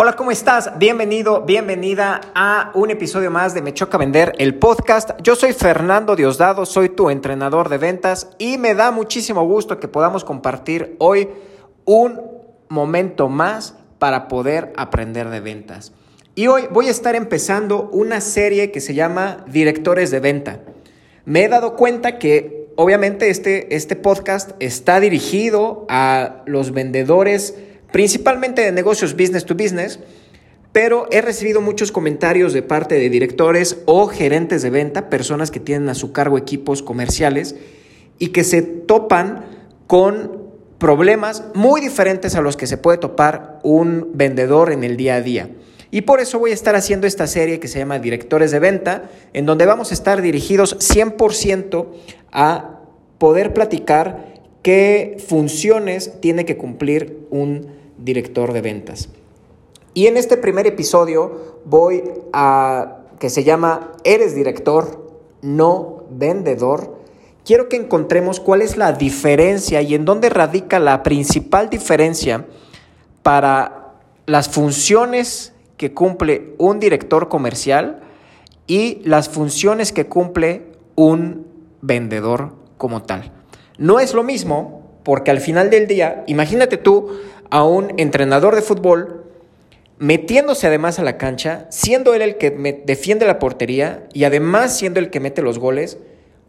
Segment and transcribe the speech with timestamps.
[0.00, 0.78] Hola, ¿cómo estás?
[0.78, 5.10] Bienvenido, bienvenida a un episodio más de Me Choca Vender, el podcast.
[5.24, 9.88] Yo soy Fernando Diosdado, soy tu entrenador de ventas y me da muchísimo gusto que
[9.88, 11.28] podamos compartir hoy
[11.84, 12.20] un
[12.68, 15.92] momento más para poder aprender de ventas.
[16.36, 20.60] Y hoy voy a estar empezando una serie que se llama Directores de Venta.
[21.24, 27.56] Me he dado cuenta que obviamente este, este podcast está dirigido a los vendedores
[27.92, 30.00] principalmente de negocios business to business,
[30.72, 35.60] pero he recibido muchos comentarios de parte de directores o gerentes de venta, personas que
[35.60, 37.56] tienen a su cargo equipos comerciales
[38.18, 39.44] y que se topan
[39.86, 40.48] con
[40.78, 45.22] problemas muy diferentes a los que se puede topar un vendedor en el día a
[45.22, 45.50] día.
[45.90, 49.10] Y por eso voy a estar haciendo esta serie que se llama Directores de Venta,
[49.32, 51.86] en donde vamos a estar dirigidos 100%
[52.30, 52.80] a
[53.16, 59.08] poder platicar qué funciones tiene que cumplir un director de ventas.
[59.94, 65.10] Y en este primer episodio voy a, que se llama Eres director,
[65.42, 66.98] no vendedor.
[67.44, 72.46] Quiero que encontremos cuál es la diferencia y en dónde radica la principal diferencia
[73.22, 73.94] para
[74.26, 78.00] las funciones que cumple un director comercial
[78.66, 81.46] y las funciones que cumple un
[81.80, 83.32] vendedor como tal.
[83.78, 87.08] No es lo mismo porque al final del día, imagínate tú
[87.50, 89.24] a un entrenador de fútbol
[89.98, 92.50] metiéndose además a la cancha, siendo él el que
[92.84, 95.98] defiende la portería y además siendo el que mete los goles,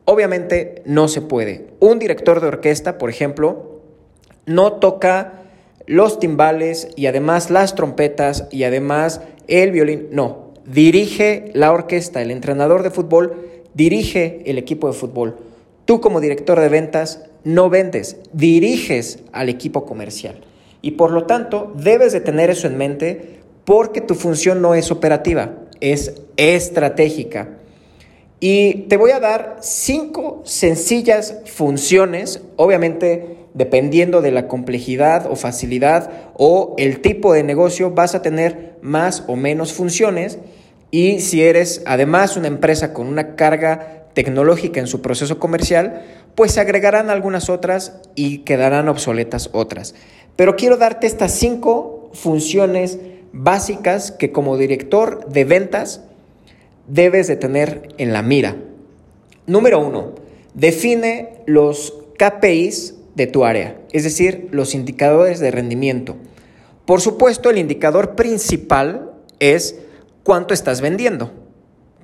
[0.05, 1.67] obviamente no se puede.
[1.79, 3.81] Un director de orquesta, por ejemplo,
[4.45, 5.33] no toca
[5.85, 12.29] los timbales y además las trompetas y además el violín, no, dirige la orquesta, el
[12.29, 15.37] entrenador de fútbol dirige el equipo de fútbol.
[15.85, 20.43] Tú como director de ventas no vendes, diriges al equipo comercial.
[20.81, 24.91] Y por lo tanto, debes de tener eso en mente porque tu función no es
[24.91, 27.49] operativa, es estratégica.
[28.39, 36.11] Y te voy a dar cinco sencillas funciones, obviamente dependiendo de la complejidad o facilidad
[36.35, 40.39] o el tipo de negocio, vas a tener más o menos funciones.
[40.91, 46.03] Y si eres además una empresa con una carga tecnológica en su proceso comercial,
[46.35, 49.93] pues se agregarán algunas otras y quedarán obsoletas otras.
[50.39, 52.97] Pero quiero darte estas cinco funciones
[53.33, 56.05] básicas que como director de ventas
[56.87, 58.55] debes de tener en la mira.
[59.47, 60.15] Número uno,
[60.53, 66.15] define los KPIs de tu área, es decir, los indicadores de rendimiento.
[66.85, 69.11] Por supuesto, el indicador principal
[69.41, 69.75] es
[70.23, 71.33] cuánto estás vendiendo.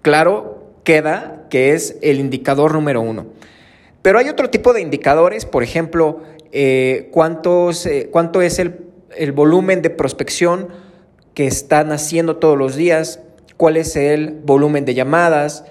[0.02, 3.28] Claro, queda que es el indicador número uno.
[4.06, 6.22] Pero hay otro tipo de indicadores, por ejemplo,
[6.57, 8.85] eh, cuántos, eh, cuánto es el,
[9.17, 10.69] el volumen de prospección
[11.33, 13.19] que están haciendo todos los días,
[13.57, 15.66] cuál es el volumen de llamadas,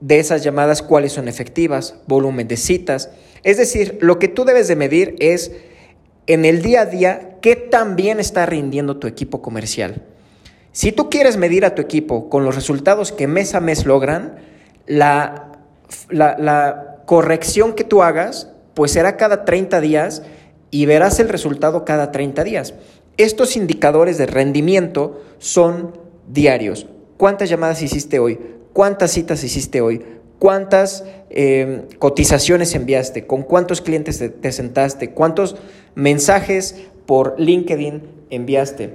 [0.00, 3.10] de esas llamadas cuáles son efectivas, volumen de citas.
[3.44, 5.52] Es decir, lo que tú debes de medir es
[6.26, 10.02] en el día a día qué tan bien está rindiendo tu equipo comercial.
[10.72, 14.38] Si tú quieres medir a tu equipo con los resultados que mes a mes logran,
[14.88, 15.52] la,
[16.10, 20.22] la, la corrección que tú hagas pues será cada 30 días
[20.70, 22.74] y verás el resultado cada 30 días.
[23.16, 25.96] Estos indicadores de rendimiento son
[26.28, 26.86] diarios.
[27.16, 28.38] ¿Cuántas llamadas hiciste hoy?
[28.74, 30.04] ¿Cuántas citas hiciste hoy?
[30.38, 33.26] ¿Cuántas em, cotizaciones enviaste?
[33.26, 35.12] ¿Con cuántos clientes te, sentaste?
[35.12, 35.56] ¿Cuántos
[35.94, 36.76] mensajes
[37.06, 38.90] por LinkedIn enviaste?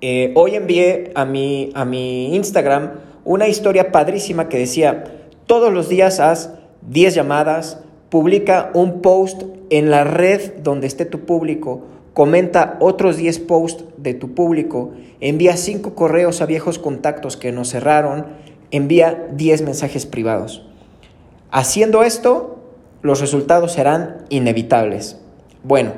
[0.00, 5.04] Eh, hoy envié a mi, a mi Instagram una historia padrísima que decía,
[5.46, 6.50] todos los días haz
[6.88, 7.78] 10 llamadas,
[8.10, 11.82] publica un post en la red donde esté tu público,
[12.12, 14.90] comenta otros 10 posts de tu público,
[15.20, 18.26] envía 5 correos a viejos contactos que nos cerraron,
[18.70, 20.66] envía 10 mensajes privados.
[21.50, 22.58] Haciendo esto,
[23.02, 25.18] los resultados serán inevitables.
[25.62, 25.92] Bueno,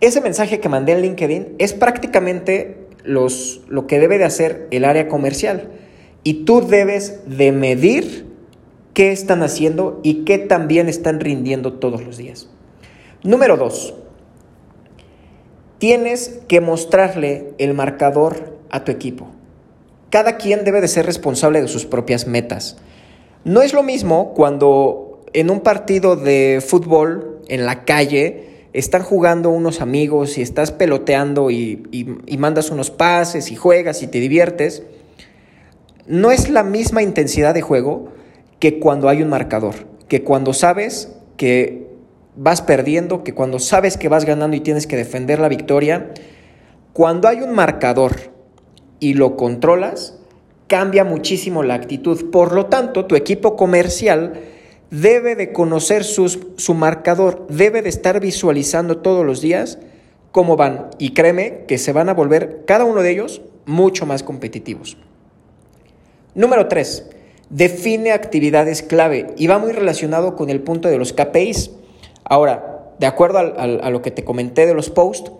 [0.00, 4.84] ese mensaje que mandé en LinkedIn es prácticamente los, lo que debe de hacer el
[4.84, 5.70] área comercial.
[6.22, 8.25] Y tú debes de medir
[8.96, 12.48] qué están haciendo y qué también están rindiendo todos los días.
[13.22, 13.92] Número dos,
[15.76, 19.26] tienes que mostrarle el marcador a tu equipo.
[20.08, 22.78] Cada quien debe de ser responsable de sus propias metas.
[23.44, 29.50] No es lo mismo cuando en un partido de fútbol en la calle están jugando
[29.50, 34.84] unos amigos y estás peloteando y, y mandas unos pases y juegas y te diviertes.
[36.06, 38.15] No es la misma intensidad de juego
[38.58, 39.74] que cuando hay un marcador,
[40.08, 41.86] que cuando sabes que
[42.36, 46.12] vas perdiendo, que cuando sabes que vas ganando y tienes que defender la victoria,
[46.92, 48.32] cuando hay un marcador
[49.00, 50.18] y lo controlas,
[50.66, 52.30] cambia muchísimo la actitud.
[52.30, 54.40] Por lo tanto, tu equipo comercial
[54.90, 59.78] debe de conocer su marcador, debe de estar visualizando todos los días
[60.32, 60.90] cómo van.
[60.98, 64.96] Y créeme que se van a volver cada uno de ellos mucho más competitivos.
[66.34, 67.15] Número 3.
[67.50, 71.70] Define actividades clave y va muy relacionado con el punto de los KPIs.
[72.24, 75.30] Ahora, de acuerdo a lo que te comenté de los posts,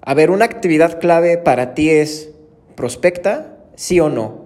[0.00, 2.30] a ver, una actividad clave para ti es
[2.74, 4.44] prospecta, sí o no.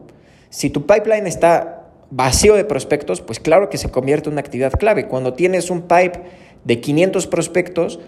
[0.50, 4.72] Si tu pipeline está vacío de prospectos, pues claro que se convierte en una actividad
[4.72, 5.08] clave.
[5.08, 6.22] Cuando tienes un pipe
[6.64, 8.00] de 500 prospectos,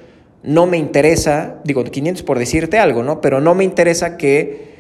[0.43, 3.21] no me interesa, digo 500 por decirte algo, ¿no?
[3.21, 4.75] Pero no me interesa que,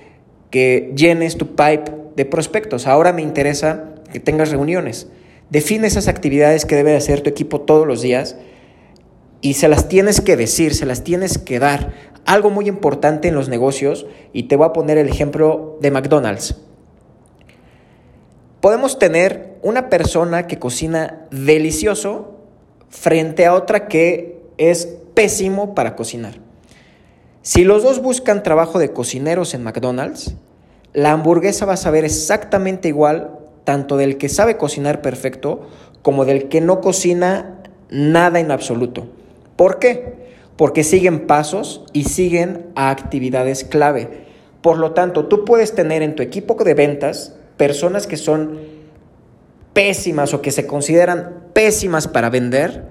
[0.51, 2.87] que llenes tu pipe de prospectos.
[2.87, 5.09] Ahora me interesa que tengas reuniones.
[5.51, 8.37] Define esas actividades que debe hacer tu equipo todos los días
[9.41, 11.93] y se las tienes que decir, se las tienes que dar.
[12.27, 16.57] Algo muy importante en los negocios, y te voy a poner el ejemplo de McDonald's.
[18.61, 22.37] Podemos tener una persona que cocina delicioso
[22.91, 26.35] frente a otra que es pésimo para cocinar.
[27.41, 30.35] Si los dos buscan trabajo de cocineros en McDonald's,
[30.93, 33.40] la hamburguesa va a saber exactamente igual
[33.71, 35.61] tanto del que sabe cocinar perfecto
[36.03, 39.07] como del que no cocina nada en absoluto.
[39.55, 40.15] ¿Por qué?
[40.57, 44.27] Porque siguen pasos y siguen a actividades clave.
[44.61, 48.59] Por lo tanto, tú puedes tener en tu equipo de ventas personas que son
[49.73, 52.87] pésimas o que se consideran pésimas para vender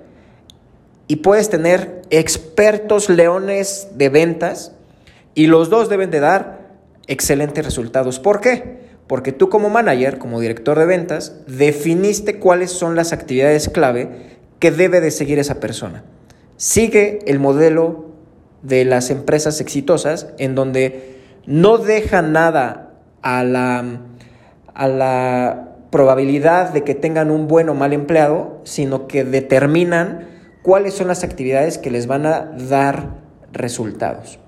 [1.09, 4.71] y puedes tener expertos leones de ventas
[5.35, 6.69] y los dos deben de dar
[7.07, 8.17] excelentes resultados.
[8.17, 8.88] ¿Por qué?
[9.09, 14.69] Porque tú como manager, como director de ventas, definiste cuáles son las actividades clave que
[14.69, 16.03] debe de seguir esa persona.
[16.57, 18.05] Sigue el modelo
[18.61, 21.17] de las empresas exitosas en donde
[21.47, 24.01] no deja nada a la
[24.75, 30.27] a la probabilidad de que tengan un buen o mal empleado, sino que determinan
[30.61, 33.15] cuáles son las actividades que les van a dar
[33.51, 34.39] resultados.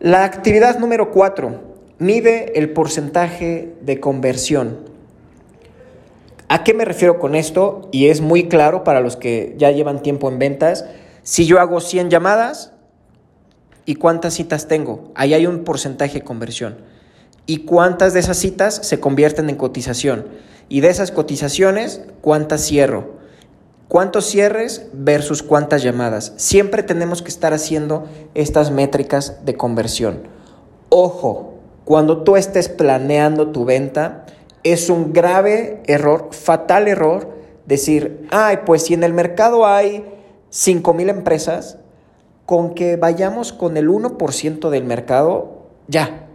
[0.00, 4.78] La actividad número cuatro, mide el porcentaje de conversión.
[6.48, 7.88] ¿A qué me refiero con esto?
[7.92, 10.84] Y es muy claro para los que ya llevan tiempo en ventas.
[11.22, 12.72] Si yo hago 100 llamadas,
[13.86, 15.10] ¿y cuántas citas tengo?
[15.14, 16.76] Ahí hay un porcentaje de conversión
[17.46, 20.26] y cuántas de esas citas se convierten en cotización.
[20.68, 23.22] Y de esas cotizaciones, cuántas cierro.
[23.88, 26.32] ¿Cuántos cierres versus cuántas llamadas?
[26.36, 30.22] Siempre tenemos que estar haciendo estas métricas de conversión.
[30.88, 31.53] Ojo,
[31.84, 34.24] cuando tú estés planeando tu venta,
[34.62, 37.28] es un grave error, fatal error,
[37.66, 40.04] decir, ay, pues si en el mercado hay
[40.50, 41.78] 5 mil empresas,
[42.46, 46.26] con que vayamos con el 1% del mercado, ya,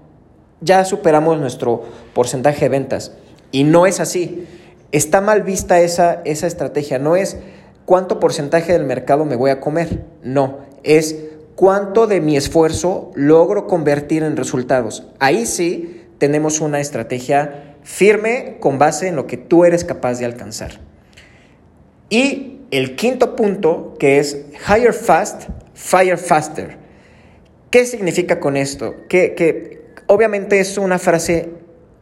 [0.62, 3.14] ya superamos nuestro porcentaje de ventas.
[3.52, 4.48] Y no es así.
[4.92, 7.00] Está mal vista esa, esa estrategia.
[7.00, 7.38] No es
[7.86, 10.04] cuánto porcentaje del mercado me voy a comer.
[10.24, 11.16] No, es
[11.60, 15.10] cuánto de mi esfuerzo logro convertir en resultados.
[15.20, 20.26] Ahí sí tenemos una estrategia firme con base en lo que tú eres capaz de
[20.26, 20.80] alcanzar.
[22.10, 26.78] Y el quinto punto, que es hire fast, fire faster.
[27.72, 28.96] ¿Qué significa con esto?
[29.10, 31.50] Que, que Obviamente es una frase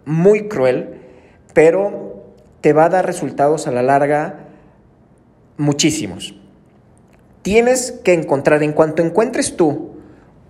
[0.05, 1.01] muy cruel,
[1.55, 2.27] pero
[2.61, 4.49] te va a dar resultados a la larga
[5.57, 6.35] muchísimos.
[7.47, 9.91] Tienes que encontrar, en cuanto encuentres tú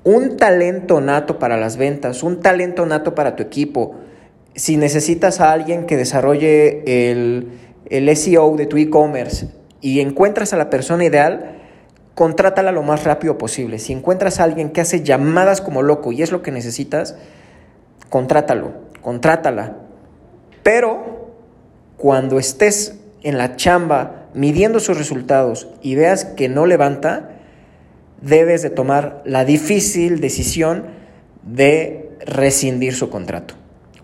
[0.03, 3.93] un talento nato para las ventas, un talento nato para tu equipo,
[4.55, 7.49] si necesitas a alguien que desarrolle el,
[7.91, 9.49] el SEO de tu e-commerce
[9.79, 11.59] y encuentras a la persona ideal,
[12.15, 13.77] contrátala lo más rápido posible.
[13.77, 17.15] Si encuentras a alguien que hace llamadas como loco y es lo que necesitas,
[18.09, 18.71] contrátalo,
[19.03, 19.77] contrátala.
[20.63, 21.29] Pero
[21.95, 27.31] cuando estés en la chamba midiendo sus resultados y veas que no levanta,
[28.21, 30.85] debes de tomar la difícil decisión
[31.41, 33.55] de rescindir su contrato.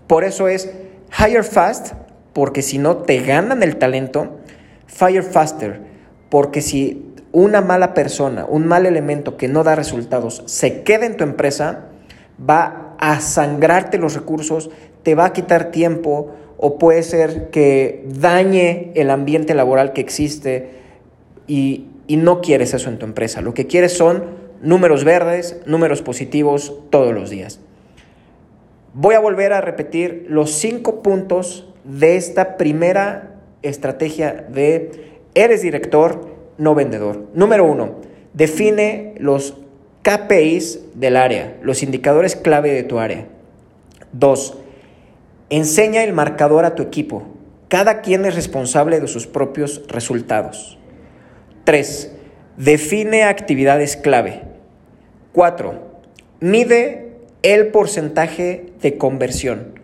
[0.08, 0.72] Por eso es
[1.20, 1.94] hire fast,
[2.34, 4.40] porque si no te ganan el talento,
[4.88, 5.82] fire faster,
[6.30, 11.16] porque si una mala persona, un mal elemento que no da resultados se queda en
[11.16, 11.86] tu empresa,
[12.40, 14.72] va a sangrarte los recursos,
[15.04, 16.34] te va a quitar tiempo
[16.66, 20.70] o puede ser que dañe el ambiente laboral que existe
[21.46, 23.42] y, no quieres eso en tu empresa.
[23.42, 24.24] Lo que quieres son
[24.62, 27.60] números verdes, números positivos todos los días.
[28.94, 36.30] Voy a volver a repetir los cinco puntos de esta primera estrategia de eres director,
[36.58, 37.26] no vendedor.
[37.34, 37.96] Número uno,
[38.34, 39.58] define los
[40.04, 43.28] KPIs del área, los indicadores clave de tu área.
[44.14, 44.60] 2.
[45.54, 47.22] Enseña el marcador a tu equipo.
[47.68, 50.80] Cada quien es responsable de sus propios resultados.
[51.64, 52.12] 3.
[52.58, 54.42] Define actividades clave.
[55.32, 55.80] 4.
[56.40, 59.80] Mide el porcentaje de conversión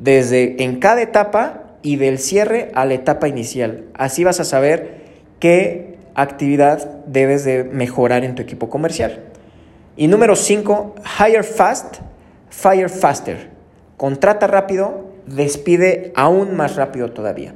[0.00, 3.84] desde en cada etapa y del cierre a la etapa inicial.
[3.94, 4.96] Así vas a saber
[5.38, 9.22] qué actividad debes de mejorar en tu equipo comercial.
[9.96, 11.98] Y número 5, hire fast,
[12.50, 13.54] fire faster.
[13.96, 17.54] Contrata rápido, despide aún más rápido todavía.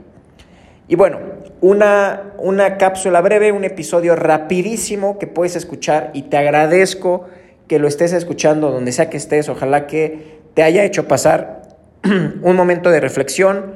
[0.89, 1.19] Y bueno,
[1.61, 7.27] una, una cápsula breve, un episodio rapidísimo que puedes escuchar y te agradezco
[7.67, 9.49] que lo estés escuchando donde sea que estés.
[9.51, 11.63] Ojalá que te haya hecho pasar
[12.43, 13.75] un momento de reflexión,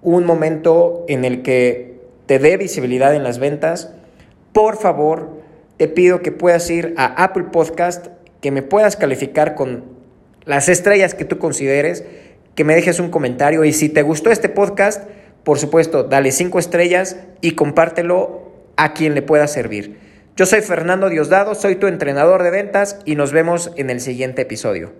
[0.00, 3.92] un momento en el que te dé visibilidad en las ventas.
[4.52, 5.42] Por favor,
[5.76, 8.06] te pido que puedas ir a Apple Podcast,
[8.40, 9.84] que me puedas calificar con
[10.44, 12.04] las estrellas que tú consideres,
[12.54, 15.08] que me dejes un comentario y si te gustó este podcast,
[15.42, 19.98] por supuesto, dale cinco estrellas y compártelo a quien le pueda servir.
[20.36, 24.42] Yo soy Fernando Diosdado, soy tu entrenador de ventas y nos vemos en el siguiente
[24.42, 24.92] episodio.